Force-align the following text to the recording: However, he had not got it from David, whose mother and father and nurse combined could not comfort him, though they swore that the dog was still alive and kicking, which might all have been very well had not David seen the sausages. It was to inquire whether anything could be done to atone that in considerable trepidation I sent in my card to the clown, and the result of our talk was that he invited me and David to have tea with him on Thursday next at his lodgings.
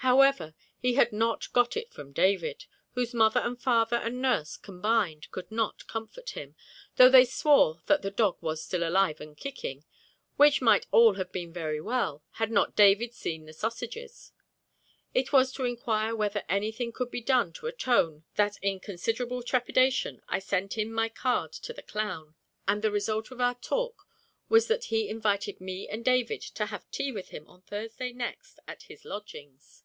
However, 0.00 0.54
he 0.78 0.94
had 0.94 1.10
not 1.12 1.52
got 1.52 1.76
it 1.76 1.90
from 1.90 2.12
David, 2.12 2.66
whose 2.92 3.12
mother 3.12 3.40
and 3.40 3.60
father 3.60 3.96
and 3.96 4.22
nurse 4.22 4.56
combined 4.56 5.28
could 5.32 5.50
not 5.50 5.84
comfort 5.88 6.30
him, 6.30 6.54
though 6.94 7.08
they 7.08 7.24
swore 7.24 7.82
that 7.86 8.02
the 8.02 8.12
dog 8.12 8.36
was 8.40 8.62
still 8.62 8.86
alive 8.86 9.20
and 9.20 9.36
kicking, 9.36 9.84
which 10.36 10.62
might 10.62 10.86
all 10.92 11.14
have 11.14 11.32
been 11.32 11.52
very 11.52 11.80
well 11.80 12.22
had 12.32 12.52
not 12.52 12.76
David 12.76 13.14
seen 13.14 13.46
the 13.46 13.52
sausages. 13.52 14.30
It 15.12 15.32
was 15.32 15.50
to 15.54 15.64
inquire 15.64 16.14
whether 16.14 16.44
anything 16.48 16.92
could 16.92 17.10
be 17.10 17.20
done 17.22 17.52
to 17.54 17.66
atone 17.66 18.22
that 18.36 18.58
in 18.62 18.78
considerable 18.78 19.42
trepidation 19.42 20.22
I 20.28 20.38
sent 20.38 20.78
in 20.78 20.92
my 20.92 21.08
card 21.08 21.50
to 21.54 21.72
the 21.72 21.82
clown, 21.82 22.36
and 22.68 22.80
the 22.80 22.92
result 22.92 23.32
of 23.32 23.40
our 23.40 23.56
talk 23.56 24.06
was 24.48 24.68
that 24.68 24.84
he 24.84 25.08
invited 25.08 25.60
me 25.60 25.88
and 25.88 26.04
David 26.04 26.42
to 26.42 26.66
have 26.66 26.88
tea 26.92 27.10
with 27.10 27.30
him 27.30 27.48
on 27.48 27.62
Thursday 27.62 28.12
next 28.12 28.60
at 28.68 28.84
his 28.84 29.04
lodgings. 29.04 29.82